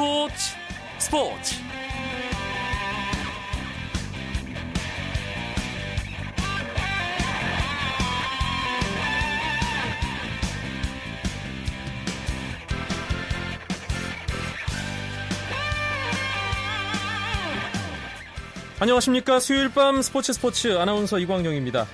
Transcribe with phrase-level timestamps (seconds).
[0.00, 0.56] 스포츠
[0.98, 1.54] 스포츠.
[18.78, 19.38] 안녕하십니까.
[19.38, 21.86] 수요일 밤 스포츠 스포츠 아나운서 이광용입니다.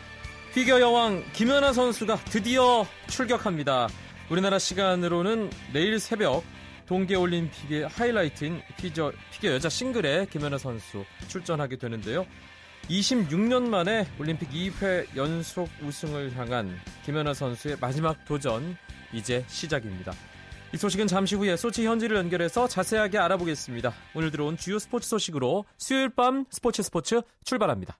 [0.54, 3.88] 피겨 여왕 김연아 선수가 드디어 출격합니다.
[4.30, 6.45] 우리나라 시간으로는 내일 새벽
[6.86, 12.27] 동계올림픽의 하이라이트인 피겨, 피겨 여자 싱글에 김연아 선수 출전하게 되는데요.
[12.88, 18.77] 26년 만에 올림픽 2회 연속 우승을 향한 김연아 선수의 마지막 도전
[19.12, 20.12] 이제 시작입니다.
[20.72, 23.92] 이 소식은 잠시 후에 소치 현지를 연결해서 자세하게 알아보겠습니다.
[24.14, 27.98] 오늘 들어온 주요 스포츠 소식으로 수요일 밤 스포츠 스포츠 출발합니다.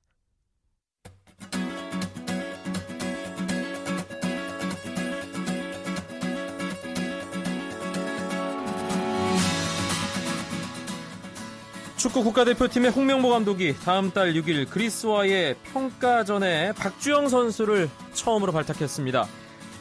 [11.97, 19.27] 축구 국가대표팀의 홍명보 감독이 다음 달 6일 그리스와의 평가전에 박주영 선수를 처음으로 발탁했습니다.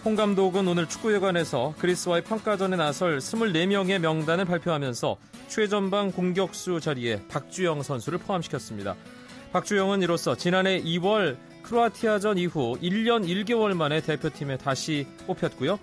[0.06, 5.18] 홍 감독은 오늘 축구회관에서 그리스와의 평가전에 나설 24명의 명단을 발표하면서
[5.50, 8.96] 최전방 공격수 자리에 박주영 선수를 포함시켰습니다.
[9.52, 15.80] 박주영은 이로써 지난해 2월 크로아티아전 이후 1년 1개월 만에 대표팀에 다시 뽑혔고요.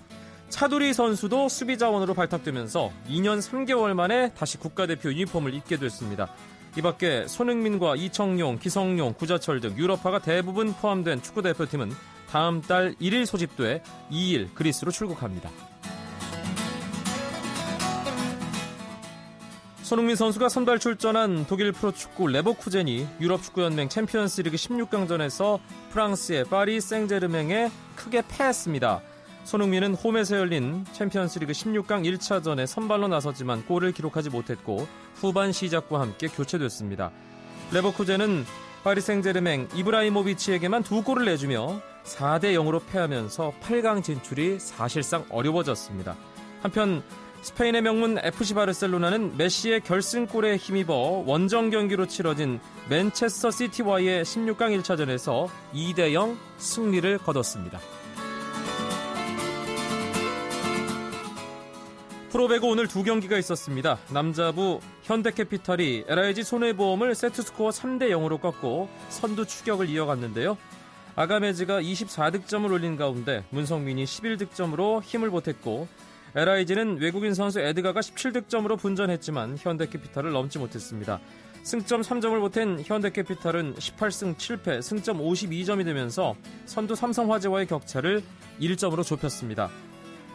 [0.53, 6.29] 차두리 선수도 수비 자원으로 발탁되면서 2년 3개월 만에 다시 국가대표 유니폼을 입게 됐습니다.
[6.77, 11.93] 이 밖에 손흥민과 이청용, 기성용, 구자철 등 유럽파가 대부분 포함된 축구대표팀은
[12.29, 15.51] 다음 달 1일 소집돼 2일 그리스로 출국합니다.
[19.83, 29.12] 손흥민 선수가 선발 출전한 독일 프로축구 레버쿠젠이 유럽축구연맹 챔피언스리그 16강전에서 프랑스의 파리 생제르맹에 크게 패했습니다.
[29.45, 37.11] 손흥민은 홈에서 열린 챔피언스리그 16강 1차전에 선발로 나섰지만 골을 기록하지 못했고 후반 시작과 함께 교체됐습니다.
[37.73, 38.45] 레버쿠젠은
[38.85, 46.17] 파리 생제르맹 이브라이모비치에게만 두 골을 내주며 4대 0으로 패하면서 8강 진출이 사실상 어려워졌습니다.
[46.63, 47.03] 한편
[47.43, 56.13] 스페인의 명문 FC 바르셀로나는 메시의 결승골에 힘입어 원정 경기로 치러진 맨체스터 시티와의 16강 1차전에서 2대
[56.13, 57.81] 0 승리를 거뒀습니다.
[62.33, 63.99] 프로배구 오늘 두 경기가 있었습니다.
[64.11, 70.57] 남자부 현대캐피탈이 LIG 손해보험을 세트스코어 3대 0으로 꺾고 선두 추격을 이어갔는데요.
[71.15, 75.87] 아가메즈가 24득점을 올린 가운데 문성민이 11득점으로 힘을 보탰고
[76.35, 81.21] LIG는 외국인 선수 에드가가 17득점으로 분전했지만 현대캐피탈을 넘지 못했습니다.
[81.65, 88.23] 승점 3점을 보탠 현대캐피탈은 18승 7패, 승점 52점이 되면서 선두 삼성화재와의 격차를
[88.59, 89.71] 1점으로 좁혔습니다.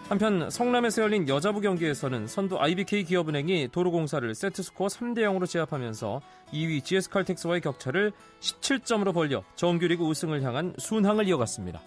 [0.09, 6.21] 한편 성남에서 열린 여자부 경기에서는 선두 IBK 기업은행이 도로공사를 세트스코어 3대 0으로 제압하면서
[6.53, 11.81] 2위 GS칼텍스와의 격차를 17점으로 벌려 정규리그 우승을 향한 순항을 이어갔습니다.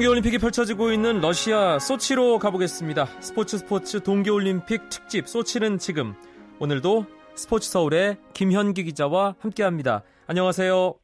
[0.00, 3.04] 동계올림픽이 펼쳐지고 있는 러시아 소치로 가보겠습니다.
[3.20, 6.14] 스포츠 스포츠 동계올림픽 특집 소치는 지금
[6.58, 10.02] 오늘도 스포츠 서울의 김현기 기자와 함께합니다.
[10.26, 10.94] 안녕하세요.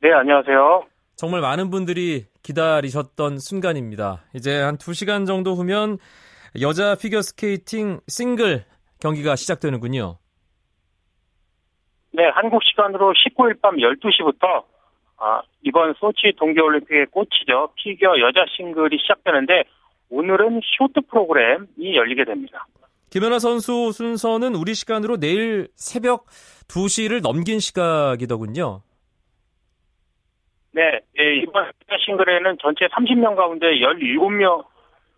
[0.00, 0.86] 네, 안녕하세요.
[1.16, 4.22] 정말 많은 분들이 기다리셨던 순간입니다.
[4.34, 5.98] 이제 한 2시간 정도 후면
[6.60, 8.64] 여자 피겨스케이팅 싱글
[9.00, 10.18] 경기가 시작되는군요.
[12.12, 14.77] 네, 한국 시간으로 19일 밤 12시부터
[15.18, 17.70] 아, 이번 소치 동계올림픽의 꽃이죠.
[17.74, 19.64] 피겨 여자 싱글이 시작되는데
[20.10, 22.66] 오늘은 쇼트 프로그램이 열리게 됩니다.
[23.10, 26.26] 김연아 선수 순서는 우리 시간으로 내일 새벽
[26.68, 28.82] 2시를 넘긴 시각이더군요.
[30.72, 31.72] 네, 예, 이번
[32.04, 34.64] 싱글에는 전체 30명 가운데 17명,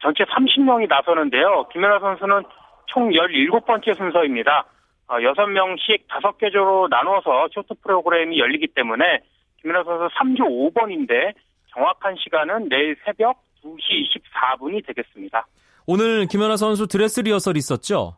[0.00, 1.68] 전체 30명이 나서는데요.
[1.72, 2.44] 김연아 선수는
[2.86, 4.66] 총 17번째 순서입니다.
[5.08, 9.20] 6명씩 어, 5개 조로 나눠서 쇼트 프로그램이 열리기 때문에
[9.62, 11.34] 김연아 선수 3조 5번인데
[11.68, 15.46] 정확한 시간은 내일 새벽 2시 24분이 되겠습니다.
[15.86, 18.16] 오늘 김연아 선수 드레스 리허설 있었죠?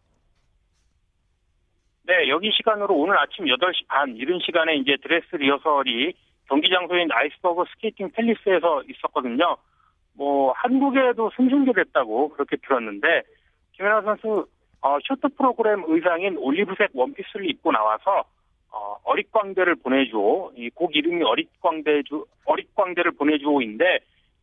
[2.04, 6.14] 네, 여기 시간으로 오늘 아침 8시 반 이른 시간에 이제 드레스 리허설이
[6.48, 9.56] 경기 장소인 아이스버그 스케이팅 팰리스에서 있었거든요.
[10.14, 13.22] 뭐 한국에도 생중계했다고 그렇게 들었는데
[13.72, 14.46] 김연아 선수
[14.80, 18.24] 어, 쇼트 프로그램 의상인 올리브색 원피스를 입고 나와서
[18.72, 20.52] 어, 어릿광대를 보내주오.
[20.56, 23.84] 이 곡 이름이 어릿광대주, 어릿광대를 보내주오인데,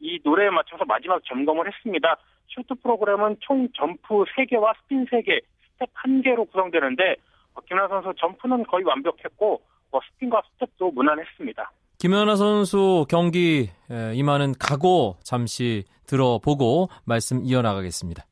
[0.02, 2.18] 이 노래에 맞춰서 마지막 점검을 했습니다.
[2.48, 5.42] 쇼트 프로그램은 총 점프 3개와 스핀 3개,
[5.74, 7.16] 스텝 1개로 구성되는데
[7.56, 9.62] 어, 김연아 선수 점프는 거의 완벽했고
[9.92, 11.72] 뭐 스핀과 스텝도 무난했습니다.
[12.00, 13.70] 김연아 선수 경기
[14.16, 18.24] 임하는 각오 잠시 들어보고 말씀 이어나가겠습니다.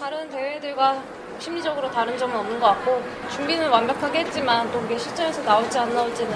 [0.00, 5.78] 다른 대회들과 심리적으로 다른 점은 없는 것 같고 준비는 완벽하게 했지만 또 그게 실전에서 나올지
[5.78, 6.30] 안 나올지는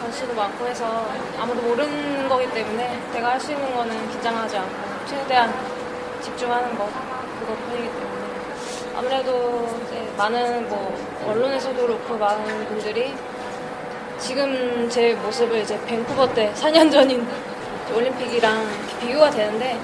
[0.00, 1.06] 변수도 많고 해서
[1.38, 4.72] 아무도 모르는 거기 때문에 제가 할 수 있는 거는 긴장하지 않고
[5.06, 5.54] 최대한
[6.20, 6.88] 집중하는 것
[7.40, 8.18] 그것뿐이기 때문에.
[8.96, 9.68] 아무래도
[10.16, 10.92] 많은 뭐
[11.28, 13.14] 언론에서도 그렇고 많은 분들이
[14.18, 17.24] 지금 제 모습을 이제 밴쿠버 때 4년 전인
[17.94, 18.66] 올림픽이랑
[19.00, 19.78] 비교가 되는데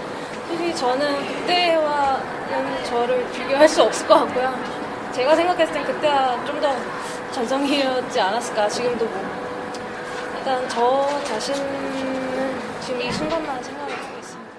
[0.48, 1.94] 솔직히 저는 그때와는
[2.85, 4.52] 저를 비교할 수 없을 것 같고요.
[5.12, 6.69] 제가 생각했을 땐 그때가 좀 더
[7.32, 8.69] 전성기였지 않았을까.
[8.69, 9.14] 지금도 뭐
[10.38, 14.50] 일단 저 자신은 지금 이 순간만 생각하고 있습니다.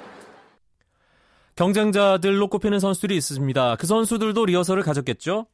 [1.56, 3.78] 경쟁자들로 꼽히는 선수들이 있습니다.
[3.78, 5.46] 그 선수들도 리허설을 가졌겠죠?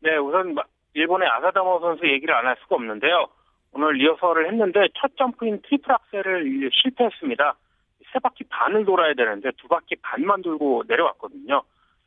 [0.00, 0.54] 네, 우선
[0.94, 3.26] 일본의 아사다모 선수 얘기를 안 할 수가 없는데요.
[3.72, 7.56] 오늘 리허설을 했는데 첫 점프인 트리플 악셀을 실패했습니다.
[8.14, 11.62] 세 바퀴 반을 돌아야 되는데 두 바퀴 반만 돌고 내려왔거든요.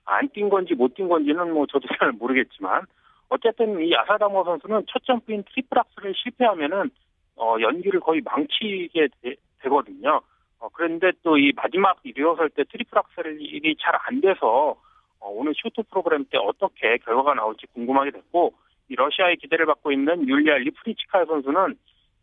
[0.05, 2.83] 안 뛴 건지 못 뛴 건지는 뭐 저도 잘 모르겠지만
[3.29, 6.89] 어쨌든 이 아사다 마오 선수는 첫 점프인 트리플 악셀을 실패하면은
[7.35, 9.35] 어, 연기를 거의 망치게 되,
[9.69, 10.21] 거든요
[10.59, 14.77] 어, 그런데 또 이 마지막 리허설 때 트리플 악셀이 잘 안 돼서
[15.19, 18.53] 어, 오늘 쇼트 프로그램 때 어떻게 결과가 나올지 궁금하게 됐고
[18.89, 21.75] 이 러시아의 기대를 받고 있는 율리아 리프니츠카야 선수는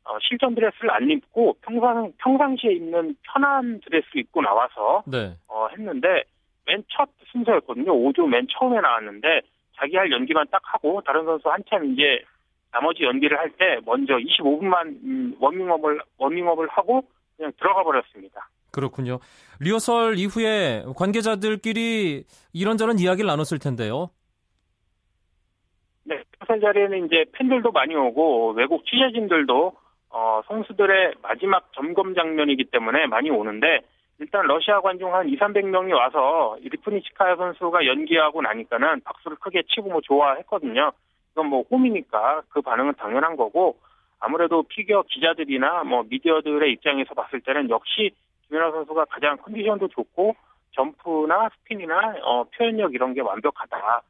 [0.04, 5.36] 어, 실전 드레스를 안 입고 평상 평상시에 입는 편한 드레스를 입고 나와서 네.
[5.48, 6.24] 어, 했는데
[6.66, 7.92] 맨 첫 순서였거든요.
[7.92, 9.42] 5조 맨 처음에 나왔는데
[9.76, 12.22] 자기 할 연기만 딱 하고 다른 선수 한참 이제
[12.70, 17.02] 나머지 연기를 할 때 먼저 25분만 음, 워밍업을 워밍업을 하고
[17.36, 18.48] 그냥 들어가 버렸습니다.
[18.72, 19.18] 그렇군요.
[19.60, 24.10] 리허설 이후에 관계자들끼리 이런저런 이야기를 나눴을 텐데요.
[26.04, 29.72] 네, 리허설 자리에는 이제 팬들도 많이 오고 외국 취재진들도
[30.16, 33.80] 어, 선수들의 마지막 점검 장면이기 때문에 많이 오는데
[34.20, 40.00] 일단 러시아 관중 한 2, 300명이 와서 리프니치카야 선수가 연기하고 나니까는 박수를 크게 치고 뭐
[40.02, 40.92] 좋아했거든요.
[41.32, 43.76] 이건 뭐 홈이니까 그 반응은 당연한 거고
[44.20, 48.12] 아무래도 피겨 기자들이나 뭐 미디어들의 입장에서 봤을 때는 역시
[48.46, 50.36] 김연아 선수가 가장 컨디션도 좋고
[50.76, 54.02] 점프나 스핀이나 어, 표현력 이런 게 완벽하다.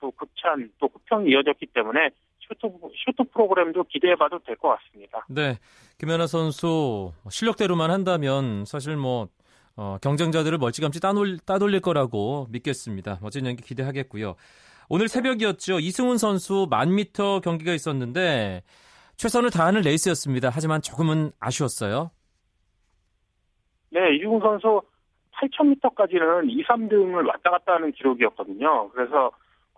[0.00, 2.10] 또 극찬 또 호평이 이어졌기 때문에
[2.54, 2.72] 쇼트,
[3.04, 5.24] 쇼트 프로그램도 기대해봐도 될 것 같습니다.
[5.28, 5.58] 네,
[5.98, 9.28] 김연아 선수 실력대로만 한다면 사실 뭐
[9.76, 13.18] 어, 경쟁자들을 멀찌감치 따돌, 따돌릴 거라고 믿겠습니다.
[13.22, 14.34] 멋진 연기 기대하겠고요.
[14.88, 15.80] 오늘 새벽이었죠.
[15.80, 18.62] 이승훈 선수 만 미터 경기가 있었는데
[19.16, 20.50] 최선을 다하는 레이스였습니다.
[20.52, 22.10] 하지만 조금은 아쉬웠어요.
[23.90, 24.82] 네, 이승훈 선수
[25.34, 28.90] 8,000m까지는 2, 3등을 왔다 갔다 하는 기록이었거든요.
[28.90, 29.30] 그래서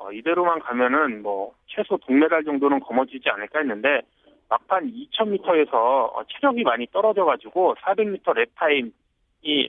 [0.05, 4.03] 어, 이대로만 가면은 뭐 최소 동메달 정도는 거머쥐지 않을까 했는데
[4.51, 8.93] 막판 2000m에서 어, 체력이 많이 떨어져가지고 400m 랩타임이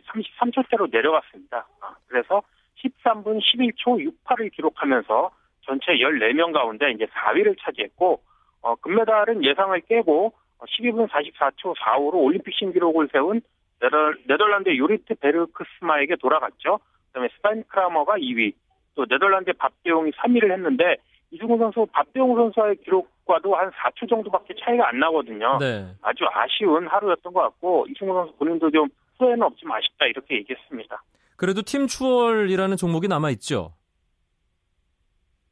[0.04, 1.66] 33초대로 내려갔습니다.
[1.80, 2.44] 아, 그래서
[2.84, 8.22] 13분 11초 68을 기록하면서 전체 14명 가운데 이제 4위를 차지했고
[8.62, 13.42] 어, 금메달은 예상을 깨고 12분 44초 4호로 올림픽 신기록을 세운
[13.80, 16.80] 네덜, 네덜란드 요리트 베르그스마에게 돌아갔죠.
[17.08, 18.54] 그다음에 스벤 크라머가 2위,
[18.96, 20.98] 또 네덜란드 밥 데용이 3위를 했는데
[21.32, 25.58] 이승훈 선수 밥 데용 선수와의 기록과도 한 4초 정도밖에 차이가 안 나거든요.
[25.60, 25.86] 네.
[26.02, 28.88] 아주 아쉬운 하루였던 것 같고 이승훈 선수 본인도 좀
[29.20, 31.04] 후회는 없지만 아쉽다 이렇게 얘기했습니다.
[31.36, 33.74] 그래도 팀 추월이라는 종목이 남아 있죠.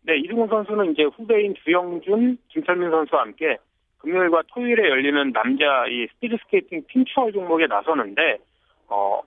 [0.04, 3.58] 네, 이승훈 선수는 이제 후배인 주형준, 김철민 선수와 함께
[4.00, 8.38] 금요일과 토요일에 열리는 남자 이 스피드 스케이팅 팀 추월 종목에 나서는데
[8.88, 9.22] 어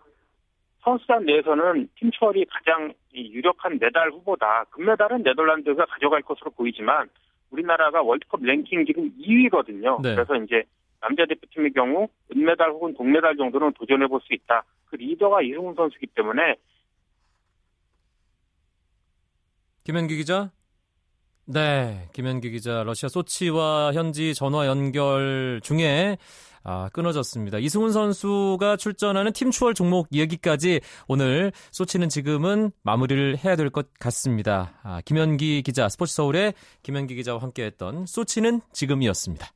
[0.86, 4.64] 선수단 내에서는 팀 추월이 가장 유력한 메달 후보다.
[4.70, 7.10] 금메달은 네덜란드가 가져갈 것으로 보이지만
[7.50, 10.00] 우리나라가 월드컵 랭킹 지금 2위거든요.
[10.00, 10.14] 네.
[10.14, 10.62] 그래서 이제
[11.00, 14.62] 남자 대표팀의 경우 은메달 혹은 동메달 정도는 도전해 볼 수 있다.
[14.86, 16.54] 그 리더가 이승훈 선수이기 때문에
[19.82, 20.52] 김현기 기자.
[21.46, 26.16] 네, 김현기 기자 러시아 소치와 현지 전화 연결 중에
[26.68, 27.58] 아, 끊어졌습니다.
[27.58, 34.72] 이승훈 선수가 출전하는 팀 추월 종목 이야기까지 오늘 소치는 지금은 마무리를 해야 될 것 같습니다.
[34.82, 39.46] 아, 김현기 기자, 스포츠 서울의 김현기 기자와 함께했던 소치는 지금이었습니다.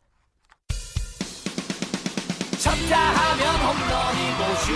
[2.61, 4.73] 쳤다 하면 홈런이고 슛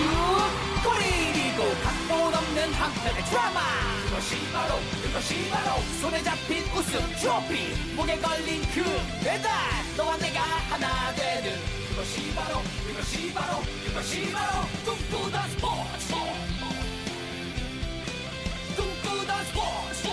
[0.82, 3.60] 골이고 각본 없는 한편의 드라마
[4.08, 8.82] 그것이 바로 그것이 바로 손에 잡힌 우승 트로피 목에 걸린 그
[9.22, 9.50] 배달
[9.96, 11.13] 너와 내가 하나
[12.34, 16.14] 바로 그것이 바로 그것이 바로 꿈꾸던 스포츠
[18.76, 20.08] 꿈꾸던 스포츠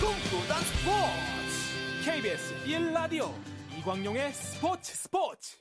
[0.00, 3.32] 꿈꾸던 스포츠 KBS 1라디오
[3.78, 5.56] 이광용의 스포츠 스포츠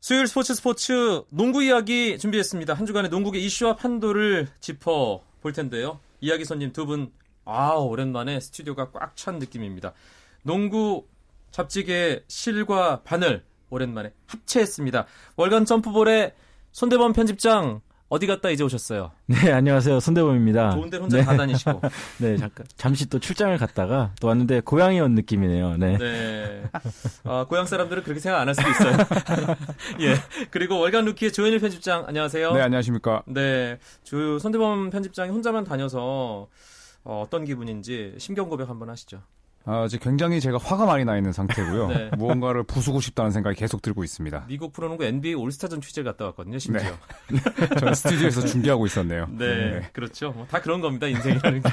[0.00, 2.74] 수요일 스포츠 스포츠 농구 이야기 준비했습니다.
[2.74, 5.98] 한 주간의 농구계 이슈와 판도를 짚어 볼 텐데요.
[6.20, 7.12] 이야기 손님 두 분,
[7.44, 9.94] 아 오랜만에 스튜디오가 꽉 찬 느낌입니다.
[10.44, 11.08] 농구
[11.50, 15.06] 잡지계 실과 바늘 오랜만에 합체했습니다.
[15.36, 16.32] 월간 점프볼의
[16.72, 19.10] 손대범 편집장 어디 갔다 이제 오셨어요?
[19.26, 19.98] 네, 안녕하세요.
[19.98, 20.70] 손대범입니다.
[20.70, 21.24] 좋은 데 혼자 네.
[21.24, 21.80] 다 다니시고.
[22.20, 25.76] 네, 잠깐 잠시 또 출장을 갔다가 또 왔는데 고향이 온 느낌이네요.
[25.78, 25.98] 네.
[25.98, 26.62] 네.
[27.24, 28.96] 아, 고향 사람들은 그렇게 생각 안 할 수도 있어요.
[30.02, 30.14] 예.
[30.52, 32.52] 그리고 월간 루키의 조현일 편집장 안녕하세요.
[32.52, 33.24] 네, 안녕하십니까.
[33.26, 36.46] 네, 주 손대범 편집장이 혼자만 다녀서
[37.02, 39.20] 어, 어떤 기분인지 심경 고백 한번 하시죠.
[39.68, 41.88] 아, 지금 굉장히 제가 화가 많이 나 있는 상태고요.
[41.92, 42.10] 네.
[42.16, 44.44] 무언가를 부수고 싶다는 생각이 계속 들고 있습니다.
[44.48, 46.88] 미국 프로농구 NBA 올스타전 취재를 갔다 왔거든요, 심지어.
[47.80, 49.26] 저는 스튜디오에서 준비하고 있었네요.
[49.36, 50.30] 네, 그렇죠.
[50.30, 51.68] 뭐 다 그런 겁니다, 인생이라는 게.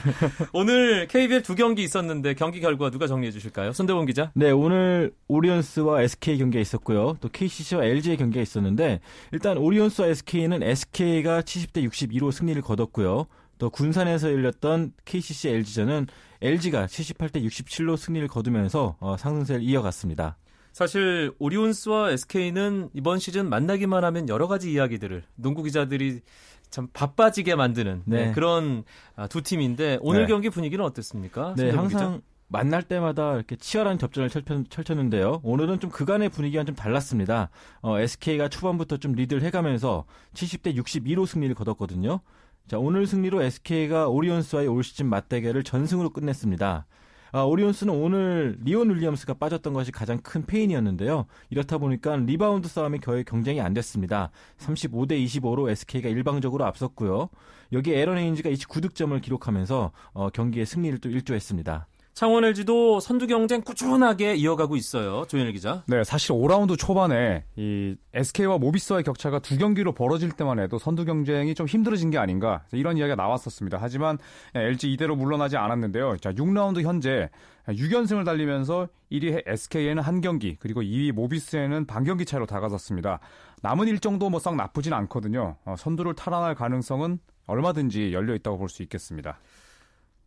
[0.53, 3.71] 오늘 KBL 두 경기 있었는데 경기 결과 누가 정리해 주실까요?
[3.73, 4.31] 손대범 기자.
[4.33, 7.17] 네, 오늘 오리온스와 SK 경기가 있었고요.
[7.21, 8.99] 또 KCC와 LG의 경기가 있었는데
[9.31, 13.27] 일단 오리온스와 SK는 SK가 70대 62로 승리를 거뒀고요.
[13.57, 16.07] 또 군산에서 열렸던 KCC LG전은
[16.41, 20.37] LG가 78대 67로 승리를 거두면서 어, 상승세를 이어갔습니다.
[20.73, 26.21] 사실 오리온스와 SK는 이번 시즌 만나기만 하면 여러 가지 이야기들을 농구 기자들이
[26.69, 28.31] 참 바빠지게 만드는 네, 네.
[28.31, 28.83] 그런
[29.15, 30.27] 아, 두 팀인데 오늘 네.
[30.27, 31.53] 경기 분위기는 어땠습니까?
[31.55, 31.99] 네, 손대범 기자?
[31.99, 35.39] 항상 만날 때마다 이렇게 치열한 접전을 펼쳤, 펼쳤 는데요.
[35.43, 37.49] 오늘은 좀 그간의 분위기가 좀 달랐습니다.
[37.81, 42.19] 어, SK가 초반부터 좀 리드를 해가면서 70대 62로 승리를 거뒀거든요.
[42.67, 46.85] 자, 오늘 승리로 SK가 오리온스와의 올 시즌 맞대결을 전승으로 끝냈습니다.
[47.33, 51.25] 아, 오리온스는 오늘 리온 윌리엄스가 빠졌던 것이 가장 큰 패인이었는데요.
[51.49, 54.31] 이렇다 보니까 리바운드 싸움이 거의 경쟁이 안 됐습니다.
[54.59, 57.29] 35대 25로 SK가 일방적으로 앞섰고요.
[57.73, 61.87] 여기 에런 헤인즈가 29득점을 기록하면서 어, 경기의 승리를 또 일조했습니다.
[62.13, 65.25] 창원 LG도 선두 경쟁 꾸준하게 이어가고 있어요.
[65.27, 65.83] 조현일 기자.
[65.87, 71.55] 네, 사실 5라운드 초반에 이 SK와 모비스와의 격차가 두 경기로 벌어질 때만 해도 선두 경쟁이
[71.55, 73.79] 좀 힘들어진 게 아닌가 이런 이야기가 나왔었습니다.
[73.81, 74.19] 하지만
[74.53, 76.17] LG 이대로 물러나지 않았는데요.
[76.17, 77.29] 자, 6라운드 현재
[77.67, 83.21] 6연승을 달리면서 1위 SK에는 한 경기, 그리고 2위 모비스에는 반 경기 차이로 다가섰습니다.
[83.63, 85.55] 남은 일정도 뭐 썩 나쁘진 않거든요.
[85.65, 87.17] 어, 선두를 탈환할 가능성은
[87.47, 89.39] 얼마든지 열려 있다고 볼 수 있겠습니다.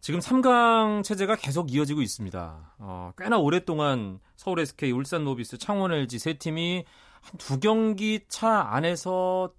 [0.00, 2.74] 지금 3강 체제가 계속 이어지고 있습니다.
[2.78, 6.84] 어, 꽤나 오랫동안 서울 SK, 울산 노비스, 창원 LG 세 팀이
[7.22, 9.52] 한 두 경기 차 안에서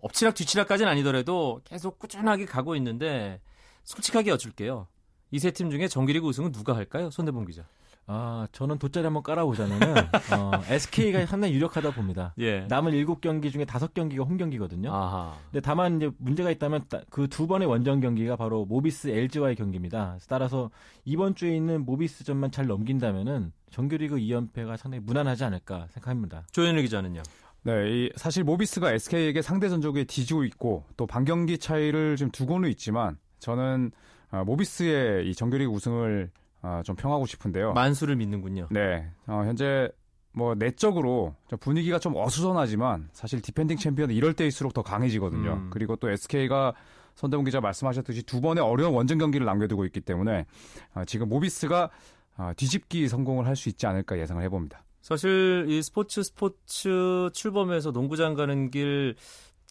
[0.00, 3.42] 엎치락 뒤치락까지는 아니더라도 계속 꾸준하게 가고 있는데
[3.84, 4.86] 솔직하게 여쭐게요.
[5.32, 7.10] 이 세 팀 중에 정규리그 우승은 누가 할까요?
[7.10, 7.66] 손대범 기자.
[8.12, 12.34] 아, 저는 돗자리 한번 깔아보자면은 어, SK가 상당히 유력하다 봅니다.
[12.40, 12.66] 예.
[12.68, 14.92] 남은 7경기 중에 5경기가 홈 경기거든요.
[14.92, 15.36] 아하.
[15.44, 20.18] 근데 다만 이제 문제가 있다면 그 두 번의 원정 경기가 바로 모비스 LG와의 경기입니다.
[20.28, 20.70] 따라서
[21.04, 26.44] 이번 주에 있는 모비스전만 잘 넘긴다면은 정규리그 2연패가 상당히 무난하지 않을까 생각합니다.
[26.50, 27.22] 조현일 기자는요.
[27.62, 33.16] 네, 이 사실 모비스가 SK에게 상대 전적에 뒤지고 있고 또 반경기 차이를 좀 두고는 있지만
[33.38, 33.92] 저는
[34.32, 36.30] 어, 모비스의 이 정규리그 우승을
[36.62, 37.72] 어, 좀 택하고 싶은데요.
[37.72, 38.68] 만수를 믿는군요.
[38.70, 39.88] 네, 어, 현재
[40.32, 45.52] 뭐 내적으로 좀 분위기가 좀 어수선하지만 사실 디펜딩 챔피언은 이럴 때일수록 더 강해지거든요.
[45.52, 45.70] 음.
[45.72, 46.74] 그리고 또 SK가
[47.16, 50.46] 선대웅 기자 말씀하셨듯이 두 번의 어려운 원정 경기를 남겨두고 있기 때문에
[50.94, 51.90] 어, 지금 모비스가
[52.36, 54.84] 어, 뒤집기 성공을 할 수 있지 않을까 예상을 해봅니다.
[55.02, 59.16] 사실 이 스포츠 스포츠 출범해서 농구장 가는 길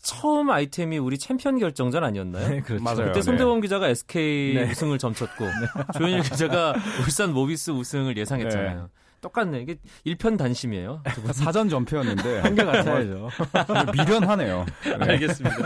[0.01, 2.47] 처음 아이템이 우리 챔피언 결정전 아니었나요?
[2.47, 2.83] 네, 그렇죠.
[2.83, 2.97] 맞아요.
[2.97, 3.21] 그때 네.
[3.21, 4.71] 손대범 기자가 SK 네.
[4.71, 5.45] 우승을 점쳤고
[5.97, 8.89] 조현일 기자가 울산 모비스 우승을 예상했잖아요.
[9.21, 9.59] 똑같네.
[9.61, 9.75] 이게
[10.05, 11.03] 일편 단심이에요.
[11.33, 13.29] 사전 전패였는데 한결 같아야죠.
[13.91, 14.65] 미련하네요.
[14.83, 14.93] 네.
[14.99, 15.57] 알겠습니다.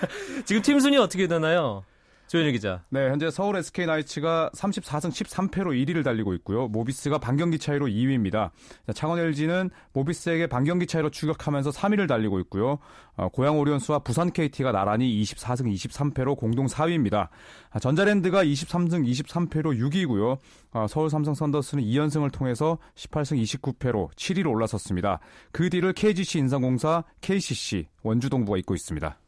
[0.46, 1.84] 지금 팀 순위 어떻게 되나요?
[2.32, 2.82] 조현일 기자.
[2.88, 6.66] 네, 현재 서울 SK 나이츠가 34승 13패로 1위를 달리고 있고요.
[6.66, 8.52] 모비스가 반경기 차이로 2위입니다.
[8.94, 12.78] 창원 LG는 모비스에게 반경기 차이로 추격하면서 3위를 달리고 있고요.
[13.16, 17.28] 어, 고양 오리온스와 부산 KT가 나란히 24승 23패로 공동 4위입니다.
[17.68, 20.38] 아, 전자랜드가 23승 23패로 6위고요.
[20.72, 25.20] 어, 서울 삼성 선더스는 2연승을 통해서 18승 29패로 7위로 올라섰습니다.
[25.52, 29.18] 그 뒤를 KGC 인삼공사, KCC, 원주동부가 잇고 있습니다.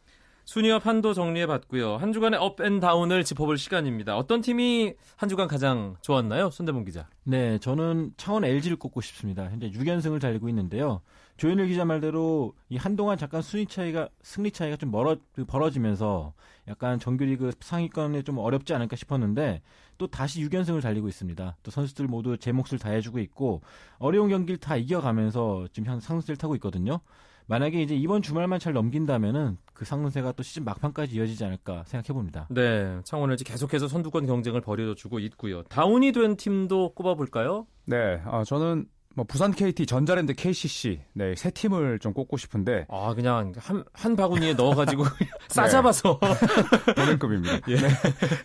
[0.45, 1.97] 순위와 판도 정리해 봤고요.
[1.97, 4.17] 한 주간의 up and down을 짚어볼 시간입니다.
[4.17, 6.51] 어떤 팀이 한 주간 가장 좋았나요?
[6.51, 7.09] 손대범 기자.
[7.25, 9.45] 네, 저는 창원 LG를 꼽고 싶습니다.
[9.51, 11.01] 현재 6연승을 달리고 있는데요.
[11.37, 16.33] 조현일 기자 말대로 이 한동안 잠깐 순위 차이가 승리 차이가 좀 멀어 그 벌어지면서
[16.69, 19.63] 약간 정규리그 상위권에 좀 어렵지 않을까 싶었는데
[19.99, 21.57] 또 다시 6연승을 달리고 있습니다.
[21.63, 23.63] 또 선수들 모두 제 몫을 다해주고 있고
[23.99, 27.01] 어려운 경기를 다 이겨가면서 지금 현 상승세를 타고 있거든요.
[27.47, 32.47] 만약에 이제 이번 주말만 잘 넘긴다면은 그 상승세가 또 시즌 막판까지 이어지지 않을까 생각해 봅니다.
[32.51, 35.63] 네, 창원 LG 계속해서 선두권 경쟁을 벌여주고 있고요.
[35.65, 37.67] 다운이 된 팀도 꼽아볼까요?
[37.85, 43.15] 네, 아, 저는 뭐 부산 KT, 전자랜드 KCC 네, 세 팀을 좀 꼽고 싶은데 아
[43.15, 45.05] 그냥 한, 한 바구니에 넣어가지고
[45.49, 46.19] 싸잡아서
[46.97, 47.61] 동행급입니다.
[47.69, 47.77] 예.
[47.77, 47.89] 네.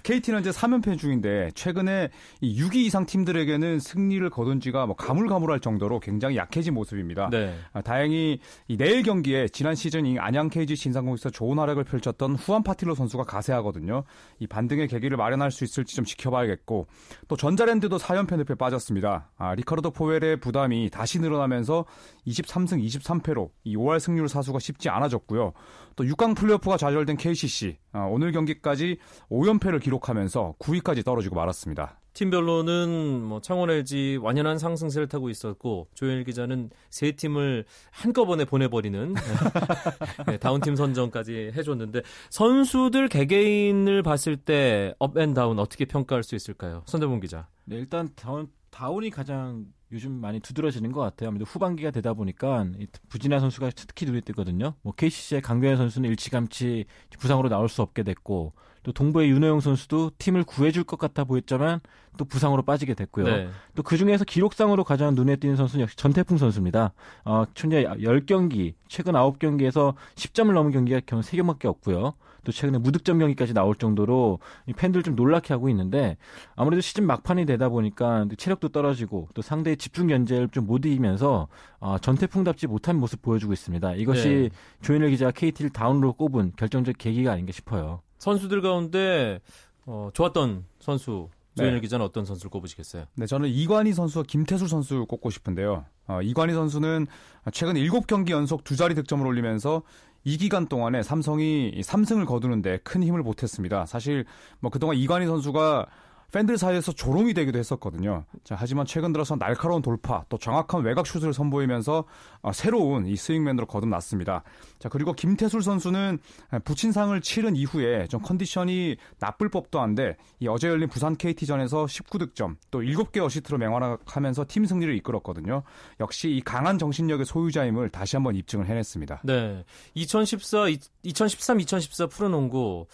[0.03, 2.09] KT는 이제 3연패 중인데 최근에
[2.41, 7.29] 이 6위 이상 팀들에게는 승리를 거둔 지가 뭐 가물가물할 정도로 굉장히 약해진 모습입니다.
[7.31, 7.55] 네.
[7.73, 12.61] 아, 다행히 이 내일 경기에 지난 시즌 이 안양 KG 신상공에서 좋은 활약을 펼쳤던 후안
[12.61, 14.03] 파틸로 선수가 가세하거든요.
[14.37, 16.87] 이 반등의 계기를 마련할 수 있을지 좀 지켜봐야겠고
[17.27, 19.29] 또 전자랜드도 4연패 늪에 빠졌습니다.
[19.37, 21.85] 아, 리카르도 포웰의 부담 부담이 다시 늘어나면서
[22.27, 25.53] 23승 23패로 이 5할 승률 사수가 쉽지 않아졌고요.
[25.95, 28.97] 또 6강 플레이오프가 좌절된 KCC 아, 오늘 경기까지
[29.29, 31.99] 5연패를 기록하면서 9위까지 떨어지고 말았습니다.
[32.13, 39.13] 팀별로는 뭐 창원 LG 완연한 상승세를 타고 있었고 조현일 기자는 세 팀을 한꺼번에 보내버리는
[40.27, 42.01] 네, 다운팀 선정까지 해줬는데
[42.31, 46.83] 선수들 개개인을 봤을 때 up and down 어떻게 평가할 수 있을까요?
[46.87, 47.47] 손대범 기자.
[47.65, 51.29] 네, 일단 다운 다운이 가장 요즘 많이 두드러지는 것 같아요.
[51.29, 52.65] 아무래도 후반기가 되다 보니까
[53.09, 54.73] 부진한 선수가 특히 눈에 띄거든요.
[54.81, 56.85] 뭐 KCC의 강병현 선수는 일찌감치
[57.19, 58.53] 부상으로 나올 수 없게 됐고
[58.83, 61.79] 또 동부의 윤호영 선수도 팀을 구해줄 것 같아 보였지만
[62.17, 63.25] 또 부상으로 빠지게 됐고요.
[63.25, 63.49] 네.
[63.75, 66.93] 또그 중에서 기록상으로 가장 눈에 띄는 선수는 역시 전태풍 선수입니다.
[67.25, 72.13] 어, 현재 10경기, 최근 9경기에서 10점을 넘은 경기가 겨우 3경밖에 없고요.
[72.45, 74.39] 또 최근에 무득점 경기까지 나올 정도로
[74.77, 76.15] 팬들 좀 놀라게 하고 있는데
[76.55, 81.47] 아무래도 시즌 막판이 되다 보니까 체력도 떨어지고 또 상대의 집중 견제를 좀 못 이기면서
[81.79, 83.95] 어, 전태풍답지 못한 모습 보여주고 있습니다.
[83.95, 84.49] 이것이 네.
[84.81, 88.01] 조현일 기자가 KT를 다운으로 꼽은 결정적 계기가 아닌가 싶어요.
[88.19, 89.39] 선수들 가운데
[89.87, 91.81] 어, 좋았던 선수 조현일 네.
[91.81, 93.05] 기자는 어떤 선수를 꼽으시겠어요?
[93.15, 95.85] 네, 저는 이관희 선수와 김태수 선수 꼽고 싶은데요.
[96.07, 97.07] 어, 이관희 선수는
[97.51, 99.81] 최근 7경기 연속 두 자리 득점을 올리면서
[100.29, 103.87] 이 기간 동안에 삼성이 3승을 거두는데 큰 힘을 보탰습니다.
[103.87, 104.25] 사실
[104.59, 105.87] 뭐 그동안 이관희 선수가
[106.31, 108.25] 팬들 사이에서 조롱이 되기도 했었거든요.
[108.43, 112.05] 자, 하지만 최근 들어서 날카로운 돌파, 또 정확한 외곽 슛을 선보이면서
[112.41, 114.43] 어, 새로운 이 스윙맨으로 거듭났습니다.
[114.77, 116.19] 자, 그리고 김태술 선수는
[116.63, 122.81] 부친상을 치른 이후에 좀 컨디션이 나쁠 법도 한데 이 어제 열린 부산 KT전에서 19득점, 또
[122.81, 125.63] 7개 어시트로 맹활약하면서 팀 승리를 이끌었거든요.
[125.99, 129.21] 역시 이 강한 정신력의 소유자임을 다시 한번 입증을 해냈습니다.
[129.23, 129.65] 네.
[129.95, 130.67] 2014,
[131.03, 132.87] 2013, 2014 프로농구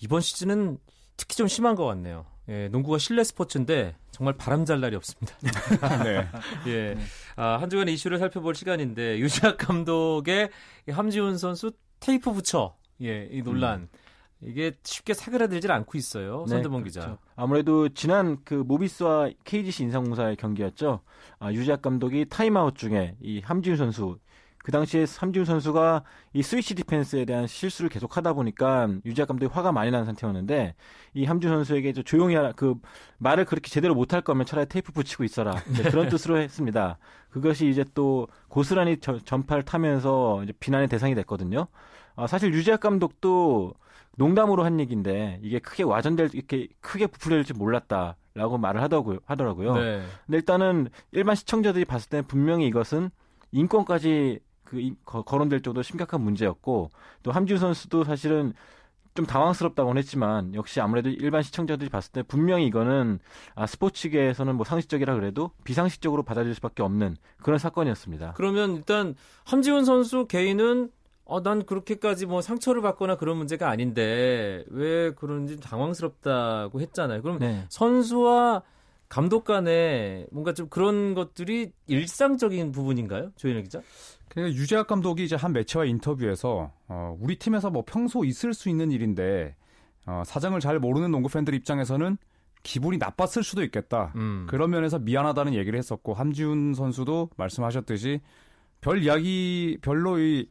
[0.00, 0.78] 이번 시즌은
[1.16, 2.26] 특히 좀 심한 것 같네요.
[2.48, 5.34] 예, 농구가 실내 스포츠인데 정말 바람 잘 날이 없습니다.
[6.04, 6.26] 네.
[6.68, 6.98] 예.
[7.36, 10.50] 아, 한 주간의 이슈를 살펴볼 시간인데 유재학 감독의
[10.90, 13.80] 함지훈 선수 테이프 붙여 예, 이 논란.
[13.80, 13.88] 음.
[14.44, 16.44] 이게 쉽게 사그라들질 않고 있어요.
[16.48, 17.00] 네, 손대범 기자.
[17.00, 17.18] 그렇죠.
[17.36, 21.00] 아무래도 지난 그 모비스와 KGC 인삼공사의 경기였죠.
[21.38, 24.18] 아, 유재학 감독이 타임아웃 중에 이 함지훈 선수
[24.62, 29.72] 그 당시에 함지훈 선수가 이 스위치 디펜스에 대한 실수를 계속 하다 보니까 유재학 감독이 화가
[29.72, 30.74] 많이 난 상태였는데
[31.14, 32.74] 이 함지훈 선수에게 조용히 하라 그
[33.18, 35.54] 말을 그렇게 제대로 못할 거면 차라리 테이프 붙이고 있어라
[35.90, 36.98] 그런 뜻으로 했습니다.
[37.30, 41.66] 그것이 이제 또 고스란히 저, 전파를 타면서 이제 비난의 대상이 됐거든요.
[42.14, 43.74] 아, 사실 유지학 감독도
[44.16, 49.18] 농담으로 한 얘기인데 이게 크게 와전될 이렇게 크게 부풀려질지 몰랐다 라고 말을 하더라고요.
[49.24, 49.74] 하더라고요.
[49.74, 50.02] 네.
[50.26, 53.10] 근데 일단은 일반 시청자들이 봤을 때는 분명히 이것은
[53.52, 54.40] 인권까지
[55.04, 56.90] 그 거론될 정도로 심각한 문제였고
[57.22, 58.54] 또 함지우 선수도 사실은
[59.14, 63.18] 좀 당황스럽다고는 했지만 역시 아무래도 일반 시청자들이 봤을 때 분명히 이거는
[63.54, 68.32] 아 스포츠계에서는 뭐 상식적이라 그래도 비상식적으로 받아들일 수밖에 없는 그런 사건이었습니다.
[68.36, 70.90] 그러면 일단 함지훈 선수 개인은
[71.24, 77.22] 어, 난 그렇게까지 뭐 상처를 받거나 그런 문제가 아닌데 왜 그런지 당황스럽다고 했잖아요.
[77.22, 77.64] 그럼 네.
[77.68, 78.62] 선수와
[79.08, 83.32] 감독 간에 뭔가 좀 그런 것들이 일상적인 부분인가요?
[83.36, 83.82] 조현일 기자?
[84.32, 88.90] 그러니까 유재학 감독이 이제 한 매체와 인터뷰에서 어, 우리 팀에서 뭐 평소 있을 수 있는
[88.90, 89.54] 일인데
[90.06, 92.16] 어, 사정을 잘 모르는 농구 팬들 입장에서는
[92.62, 94.14] 기분이 나빴을 수도 있겠다.
[94.16, 94.46] 음.
[94.48, 98.20] 그런 면에서 미안하다는 얘기를 했었고 함지훈 선수도 말씀하셨듯이
[98.80, 100.48] 별 이야기 별로 이,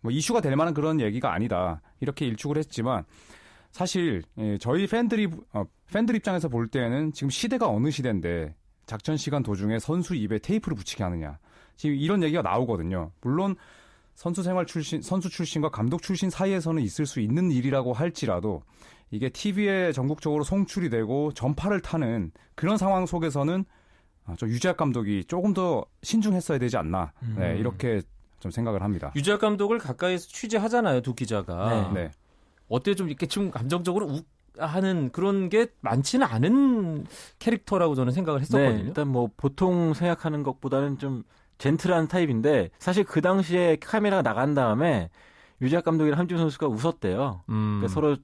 [0.00, 1.82] 뭐 이슈가 될 만한 그런 얘기가 아니다.
[1.98, 3.04] 이렇게 일축을 했지만
[3.72, 8.54] 사실 예, 저희 팬들이 어, 팬들 입장에서 볼 때는 지금 시대가 어느 시대인데
[8.86, 11.40] 작전 시간 도중에 선수 입에 테이프를 붙이게 하느냐.
[11.76, 13.10] 지금 이런 얘기가 나오거든요.
[13.20, 13.56] 물론
[14.14, 18.62] 선수 생활 출신, 선수 출신과 감독 출신 사이에서는 있을 수 있는 일이라고 할지라도
[19.10, 23.64] 이게 TV에 전국적으로 송출이 되고 전파를 타는 그런 상황 속에서는
[24.26, 27.36] 아, 저 유재학 감독이 조금 더 신중했어야 되지 않나 음.
[27.38, 28.00] 네, 이렇게
[28.40, 29.12] 좀 생각을 합니다.
[29.16, 31.92] 유재학 감독을 가까이서 취재하잖아요, 두 기자가.
[31.94, 32.10] 네.
[32.68, 37.06] 어때 좀 이렇게 좀 감정적으로 욱 하는 그런 게 많지는 않은
[37.40, 38.84] 캐릭터라고 저는 생각을 네, 했었거든요.
[38.86, 41.24] 일단 뭐 보통 생각하는 것보다는 좀
[41.58, 45.10] 젠틀한 타입인데 사실 그 당시에 카메라가 나간 다음에
[45.60, 47.42] 유재학 감독이랑 함준 선수가 웃었대요.
[47.48, 47.78] 음.
[47.78, 48.16] 그러니까 서로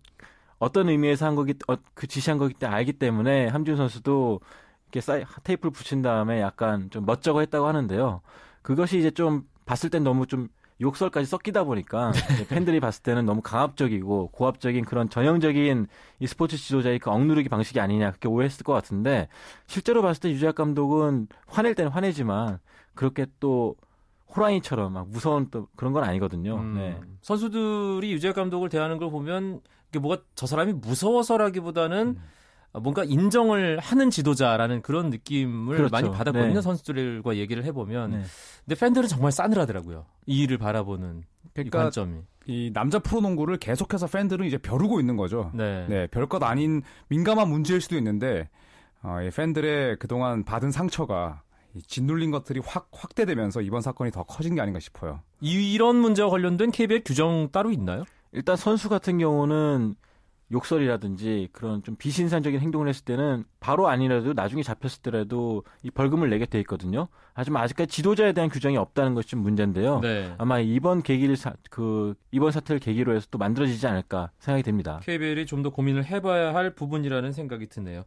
[0.58, 4.40] 어떤 의미에서 한 거기 어, 그 지시한 거기 때문에 알기 때문에 함준 선수도
[4.86, 8.20] 이렇게 사이, 테이프를 붙인 다음에 약간 좀 멋쩍어 했다고 하는데요.
[8.62, 10.48] 그것이 이제 좀 봤을 땐 너무 좀
[10.80, 12.12] 욕설까지 섞이다 보니까
[12.48, 15.86] 팬들이 봤을 때는 너무 강압적이고 고압적인 그런 전형적인
[16.20, 19.28] 이 스포츠 지도자의 그 억누르기 방식이 아니냐 그렇게 오해했을 것 같은데
[19.66, 22.58] 실제로 봤을 때 유재학 감독은 화낼 때는 화내지만
[23.00, 23.76] 그렇게 또
[24.36, 26.56] 호랑이처럼 막 무서운 또 그런 건 아니거든요.
[26.56, 27.00] 음, 네.
[27.22, 32.82] 선수들이 유재학 감독을 대하는 걸 보면 이게 뭐가 저 사람이 무서워서라기보다는 음.
[32.82, 35.90] 뭔가 인정을 하는 지도자라는 그런 느낌을 그렇죠.
[35.90, 36.52] 많이 받았거든요.
[36.52, 36.60] 네.
[36.60, 38.10] 선수들과 얘기를 해보면.
[38.10, 38.22] 네.
[38.66, 40.04] 근데 팬들은 정말 싸늘하더라고요.
[40.26, 42.18] 이 일을 바라보는 이 그러니까 관점이.
[42.48, 45.50] 이 남자 프로농구를 계속해서 팬들은 이제 벼르고 있는 거죠.
[45.54, 45.86] 네.
[45.88, 48.50] 네, 별것 아닌 민감한 문제일 수도 있는데
[49.02, 51.49] 어, 이 팬들의 그동안 받은 상처가 이
[51.87, 55.20] 짓눌린 것들이 확 확대되면서 이번 사건이 더 커진 게 아닌가 싶어요.
[55.40, 58.04] 이- 이런 문제와 관련된 KBL 규정 따로 있나요?
[58.33, 59.94] 일단 선수 같은 경우는
[60.52, 66.44] 욕설이라든지 그런 좀 비신산적인 행동을 했을 때는 바로 아니라도 나중에 잡혔을 때라도 이 벌금을 내게
[66.44, 67.06] 돼 있거든요.
[67.35, 70.00] 하지만 아직까지 지도자에 대한 규정이 없다는 것이 좀 문제인데요.
[70.00, 70.35] 네.
[70.38, 75.00] 아마 이번 계기를 사, 그 이번 사태를 계기로 해서 또 만들어지지 않을까 생각이 됩니다.
[75.04, 78.04] KBL이 좀 더 고민을 해봐야 할 부분이라는 생각이 드네요.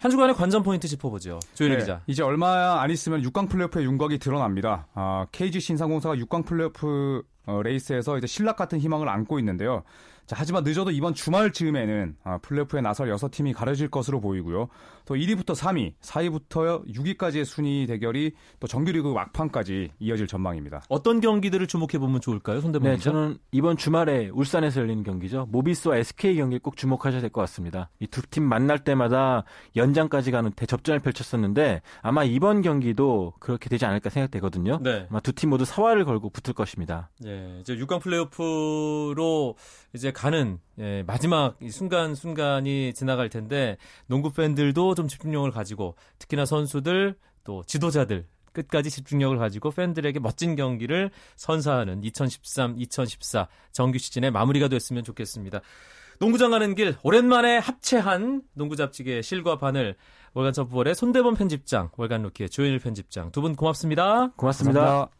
[0.00, 1.40] 한 주간의 관전 포인트 짚어보죠.
[1.52, 2.00] 조현일 네, 기자.
[2.06, 4.86] 이제 얼마 안 있으면 6강 플레이오프의 윤곽이 드러납니다.
[4.94, 9.82] 아, KGC 인삼공사가 6강 플레이오프 어, 레이스에서 이제 실낱 같은 희망을 안고 있는데요.
[10.30, 14.68] 자, 하지만 늦어도 이번 주말 즈음에는 아, 플레이오프에 나설 6팀이 가려질 것으로 보이고요.
[15.04, 20.82] 또 1위부터 3위, 4위부터 6위까지의 순위 대결이 또 정규리그 막판까지 이어질 전망입니다.
[20.88, 22.60] 어떤 경기들을 주목해 보면 좋을까요?
[22.60, 23.10] 손대범 네, 기자.
[23.10, 25.48] 저는 이번 주말에 울산에서 열리는 경기죠.
[25.50, 27.90] 모비스와 SK 경기 꼭 주목하셔야 될 것 같습니다.
[27.98, 29.42] 이 두 팀 만날 때마다
[29.74, 34.78] 연장까지 가는 대접전을 펼쳤었는데 아마 이번 경기도 그렇게 되지 않을까 생각되거든요.
[34.80, 35.08] 네.
[35.10, 37.10] 아마 두 팀 모두 사활을 걸고 붙을 것입니다.
[37.26, 39.56] 예, 이제 6강 플레이오프로
[39.92, 46.44] 이제 가는 예, 마지막 이 순간 순간이 지나갈 텐데 농구 팬들도 좀 집중력을 가지고 특히나
[46.44, 55.04] 선수들 또 지도자들 끝까지 집중력을 가지고 팬들에게 멋진 경기를 선사하는 2013-2014 정규 시즌의 마무리가 됐으면
[55.04, 55.60] 좋겠습니다.
[56.18, 59.96] 농구장 가는 길 오랜만에 합체한 농구 잡지계 실과 바늘
[60.34, 64.32] 월간 점프볼의 손대범 편집장, 월간 루키의 조현일 편집장 두 분 고맙습니다.
[64.36, 64.80] 고맙습니다.
[64.80, 65.19] 감사합니다.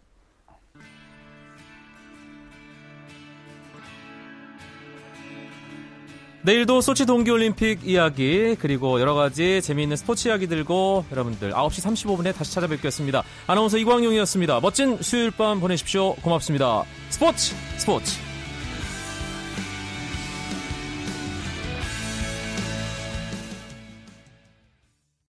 [6.43, 12.55] 내일도 소치 동계올림픽 이야기 그리고 여러 가지 재미있는 스포츠 이야기 들고 여러분들 9시 35분에 다시
[12.55, 13.23] 찾아뵙겠습니다.
[13.47, 14.61] 아나운서 이광용이었습니다.
[14.61, 16.15] 멋진 수요일 밤 보내십시오.
[16.15, 16.85] 고맙습니다.
[17.11, 18.30] 스포츠 스포츠